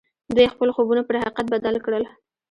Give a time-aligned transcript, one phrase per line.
[0.35, 2.03] دوی خپل خوبونه پر حقيقت بدل کړل.